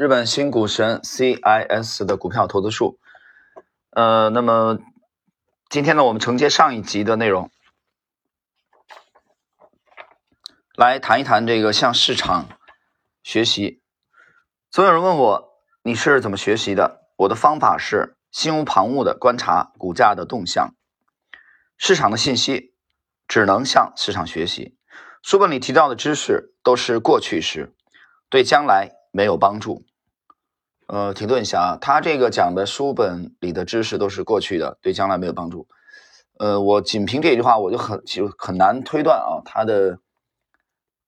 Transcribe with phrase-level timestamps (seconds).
[0.00, 2.98] 日本新股神 CIS 的股票投资术。
[3.90, 4.78] 呃，那么
[5.68, 7.50] 今天呢，我们承接上一集的内容，
[10.74, 12.48] 来谈一谈这个向市场
[13.22, 13.82] 学习。
[14.70, 15.52] 总有人问我，
[15.82, 17.02] 你是怎么学习的？
[17.16, 20.74] 我的方法是心无旁骛的观察股价的动向，
[21.76, 22.72] 市场的信息
[23.28, 24.78] 只能向市场学习。
[25.22, 27.74] 书本里提到的知识都是过去时，
[28.30, 29.84] 对将来没有帮助。
[30.92, 35.68] 呃，停顿一下啊，他这个讲的书本里的知识都是过去的，对将来没有帮助。
[36.36, 40.00] 呃，我仅凭这句话，我就很就很难推断啊，它的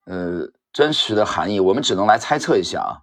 [0.07, 3.03] 呃真实的含义，我们只能来猜测一下啊，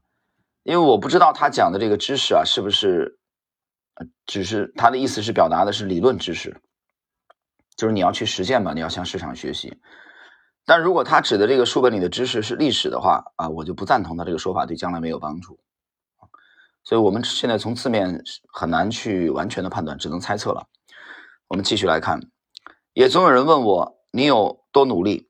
[0.64, 3.20] 因为我不知道他讲的这个知识啊，是不是
[4.26, 6.62] 只是他的意思是表达的是理论知识，
[7.76, 9.78] 就是你要去实践嘛，你要向市场学习。
[10.66, 15.60] 但如果他指的这个书本里的知识是历史的话啊，我就不赞同他这个说法对将来没有帮助。
[16.90, 20.66] 所以我们现在从字面很难去完全的判断，只能猜测了。
[21.48, 22.20] 我们继续来看，
[22.94, 25.30] 也总有人问我你有多努力？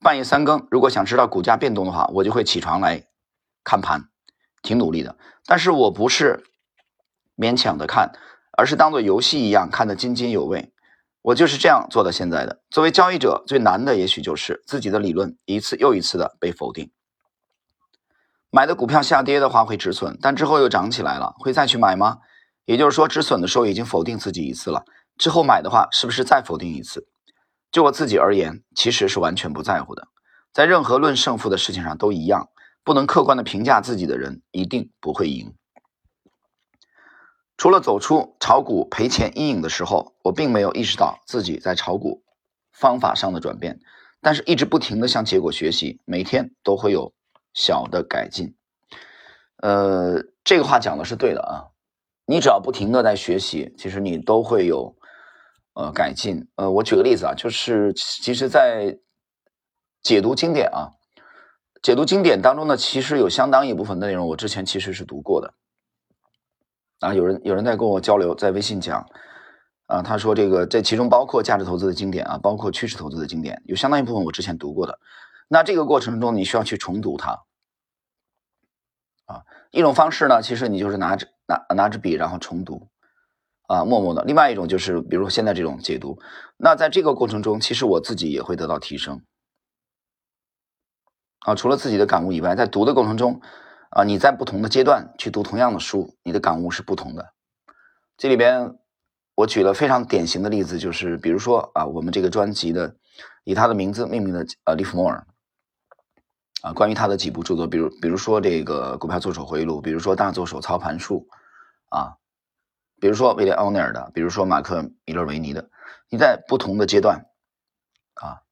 [0.00, 3.06] 半夜三更，如果想知道股价变动的话，我就会起床来
[3.62, 4.08] 看盘，
[4.62, 5.18] 挺努力的。
[5.44, 6.42] 但是我不是
[7.36, 8.10] 勉强的看，
[8.56, 10.72] 而是当做游戏一样看得津津有味。
[11.20, 12.62] 我就是这样做到现在的。
[12.70, 16.90] 作为交易者，最难的也许就是自己的理论一次又一次的被否定。
[18.50, 22.18] 买的股票下跌的话会止损，但之后又涨起来了，会再去买吗？
[22.64, 24.84] 也就是说，止损的时候已经否定自己一次了，
[25.16, 27.06] 之后买的话是不是再否定一次？
[27.70, 30.08] 就我自己而言，其实是完全不在乎的。
[30.52, 32.48] 在任何论胜负的事情上都一样，
[32.82, 35.54] 不能客观的评价自己的人一定不会赢。
[37.58, 42.22] 除了走出炒股赔钱阴影的时候，我并没有意识到自己在炒股
[42.72, 43.80] 方法上的转变，
[44.22, 47.12] 但是一直不停的向结果学习，每天都会有
[47.54, 48.54] 小的改进。
[49.62, 51.66] 呃，这个话讲的是对的啊，
[52.26, 54.96] 你只要不停的在学习，其实你都会有
[55.74, 56.46] 呃改进。
[56.54, 58.96] 呃，我举个例子啊，就是其实，在
[60.00, 60.92] 解读经典啊，
[61.82, 65.52] 解读经典当中呢，其实有相当一部分内容我之前其实是读过的。
[67.00, 69.04] 啊，有人有人在跟我交流，在微信讲，
[69.86, 74.98] 啊，他说这个这其中包括价值投资的经典啊，包括趋势投资的经典，有相当一部分我之前读过的。
[75.48, 77.44] 那这个过程中你需要去重读它，
[79.26, 82.88] 啊，一种方式呢，其实你就是拿着拿拿着笔然后重读，
[83.66, 84.22] 啊，默默的。
[84.24, 86.18] 另外一种就是比如现在这种解读，
[86.56, 89.22] 那在这个过程中，其实我自己也会得到提升，
[91.40, 93.40] 啊，除了自己的感悟以外，在读的过程中。
[93.90, 97.32] 啊，你在不同的阶段去读同样的书，你的感悟是不同的。
[98.18, 98.76] 这里边
[99.34, 102.96] 我举了非常典型的例子，就是比如说啊，我们这个专辑的
[103.44, 105.26] 以他的名字命名的呃，利弗莫尔
[106.62, 111.28] 啊，关于他的几部著作，比如比如说这个《股票作手回忆录》，比如说《大作手操盘术》
[111.96, 112.16] 啊，
[113.00, 115.70] 比如说威廉奥尼尔的，比如说马克米勒维尼的，
[116.08, 117.26] 你在不同的阶段
[118.14, 118.42] 啊，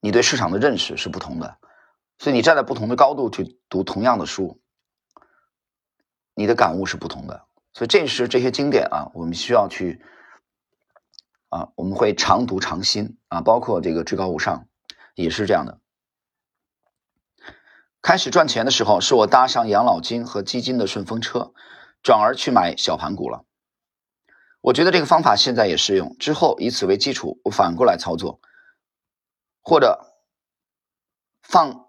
[0.00, 1.58] 你对市场的认识是不同的。
[2.18, 4.60] 所以你站在不同的高度去读同样的书，
[6.34, 7.46] 你的感悟是不同的。
[7.72, 10.02] 所以这是这些经典啊，我们需要去
[11.50, 14.66] 啊，我们会常读常新啊，包括这个至高无上
[15.14, 15.78] 也是这样的。
[18.02, 21.52] 开始赚钱的时候，是我搭上养老金和基金的顺风车，
[22.02, 23.44] 转而去买小盘股了。
[24.60, 26.16] 我觉得这个方法现在也适用。
[26.18, 28.40] 之后以此为基础，我反过来操作，
[29.62, 30.14] 或者
[31.42, 31.86] 放。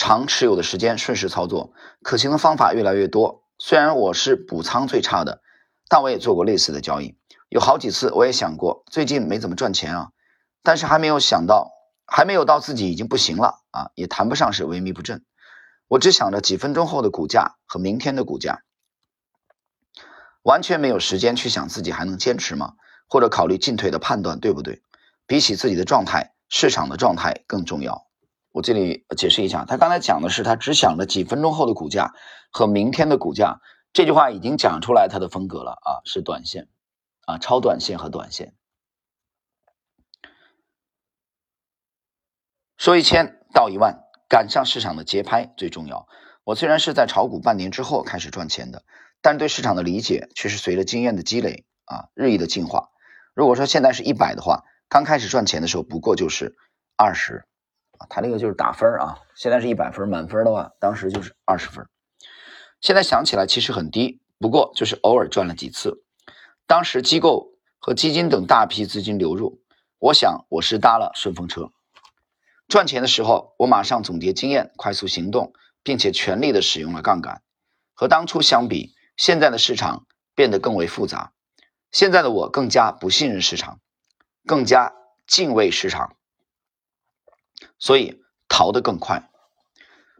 [0.00, 1.72] 长持有的时间，顺势操作，
[2.04, 3.42] 可行的方法越来越多。
[3.58, 5.42] 虽然我是补仓最差的，
[5.88, 7.18] 但我也做过类似的交易。
[7.48, 10.10] 有好几次，我也想过，最近没怎么赚钱啊，
[10.62, 11.72] 但是还没有想到，
[12.06, 15.24] 还没有到自己已经不行了啊，也谈不上是萎靡不振。
[15.88, 18.62] 我只想着几分钟后的股价和明天的股价，
[20.42, 22.74] 完全没有时间去想自己还能坚持吗？
[23.08, 24.82] 或者考虑进退的判断对不对？
[25.26, 28.06] 比起自己的状态，市场的状态更重要。
[28.52, 32.14] 我这里解释一下，他刚才讲的是他只想着几分钟后的股价
[32.50, 33.60] 和明天的股价，
[33.92, 36.68] 这句话已经讲出来他的风格了啊，是短线
[37.26, 38.54] 啊，超短线和短线。
[42.76, 46.06] 说一千道一万，赶上市场的节拍最重要。
[46.44, 48.82] 我虽然是在炒股半年之后开始赚钱的，
[49.20, 52.88] 但对市场的理解却是随着经验的积累啊，日益的进化。
[53.34, 56.56] 如果说现在是一百的话，刚开始赚钱的时候不过就是
[56.96, 57.44] 二十。
[57.98, 61.84] 啊他那个就是打分啊，现在是一百分，满分的话，当时就是二十分。
[62.80, 66.04] 现在想起来其实很低，不过就是偶尔赚了几次。
[66.64, 67.48] 当时机构
[67.80, 69.60] 和基金等大批资金流入，
[69.98, 71.72] 我想我是搭了顺风车。
[72.68, 77.42] 赚钱的时候，我马上总结经验，快速行动，并且全力的使用了杠杆。
[77.94, 81.32] 和当初相比，现在的市场变得更为复杂。
[81.90, 83.80] 现在的我更加不信任市场，
[84.46, 84.92] 更加
[85.26, 86.16] 敬畏市场，
[87.78, 89.30] 所以逃得更快。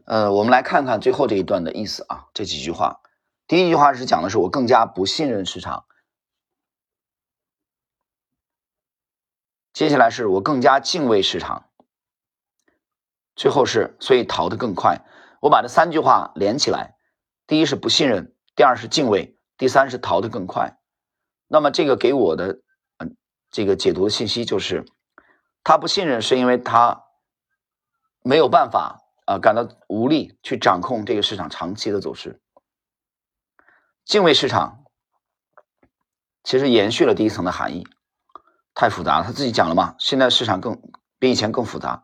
[0.05, 3.01] 呃，我们来看看最后这一段的意思啊，这几句话。
[3.45, 5.85] 第一句话是讲的是我更加不信任市场，
[9.71, 11.68] 接下来是我更加敬畏市场，
[13.39, 14.99] 最后是所以逃得更快。
[15.39, 16.97] 我把这三句话连起来，
[17.47, 20.77] 第一是不信任，第二是敬畏，第三是逃得更快。
[21.47, 22.59] 那么这个给我的
[22.97, 23.15] 嗯
[23.49, 24.85] 这个解读的信息就是，
[25.63, 27.05] 他不信任是因为他
[28.21, 28.97] 没有办法。
[29.29, 32.41] 啊，感到无力去掌控这个市场长期的走势，
[34.03, 34.85] 敬畏市场，
[36.43, 37.85] 其实延续了第一层的含义，
[38.73, 39.23] 太复杂了。
[39.23, 40.81] 他自己讲了嘛，现在市场更
[41.19, 42.03] 比以前更复杂，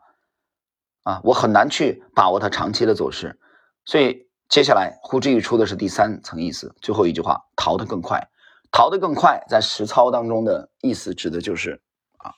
[1.06, 3.38] 啊，我很难去把握它长期的走势，
[3.84, 8.28] 所以接下来呼之欲出的是第三层意思，最后一句话，逃得更快，
[8.72, 11.80] 逃得更快，在实操当中的意思指的就是
[12.18, 12.34] 啊，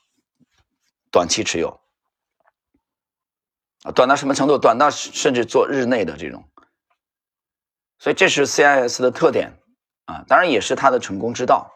[1.11, 1.79] 短期持有。
[3.81, 4.59] 啊，短到什么程度？
[4.59, 6.47] 短到甚至做日内的这种，
[7.97, 9.57] 所以这是 CIS 的特点
[10.05, 11.73] 啊，当然也是它的成功之道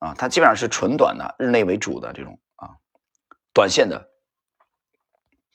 [0.00, 0.14] 啊。
[0.18, 2.78] 它基本上是纯短的，日内为主的这种啊，
[3.54, 4.10] 短线的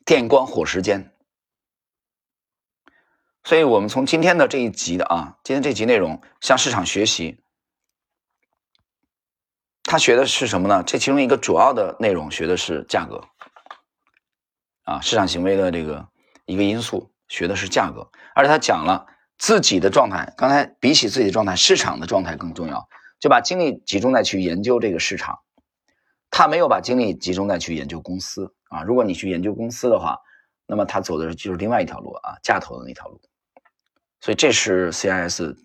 [0.05, 1.11] 电光火石间。
[3.43, 7.43] 所以我们从今天的这一集的啊，今天这集内容向市场学习，
[9.83, 10.83] 他学的是什么呢？
[10.83, 13.23] 这其中一个主要的内容学的是价格。
[14.83, 16.07] 啊，市场行为的这个
[16.45, 19.07] 一个因素，学的是价格，而且他讲了
[19.39, 20.31] 自己的状态。
[20.37, 22.87] 刚才比起自己的状态，市场的状态更重要，
[23.19, 25.39] 就把精力集中在去研究这个市场。
[26.29, 28.83] 他没有把精力集中在去研究公司啊。
[28.83, 30.17] 如果你去研究公司的话，
[30.67, 33.21] 那么他走的就是另外一条路啊，价投的那条路。
[34.19, 35.55] 所以这是 CIS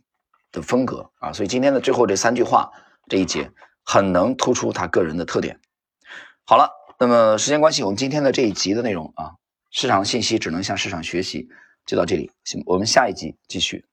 [0.52, 1.32] 的风格啊。
[1.32, 2.70] 所以今天的最后这三句话
[3.08, 3.50] 这一节
[3.84, 5.60] 很能突出他个人的特点。
[6.44, 6.78] 好了。
[7.02, 9.32] 那么时间关系，我们今天的这一集的内容啊，
[9.70, 11.48] 市场信息只能向市场学习，
[11.86, 12.30] 就到这里。
[12.44, 13.89] 行，我们下一集继续。